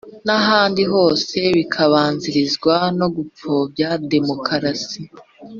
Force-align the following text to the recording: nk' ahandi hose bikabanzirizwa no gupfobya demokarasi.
nk' 0.25 0.35
ahandi 0.39 0.83
hose 0.93 1.37
bikabanzirizwa 1.57 2.75
no 2.99 3.07
gupfobya 3.15 3.89
demokarasi. 4.11 5.01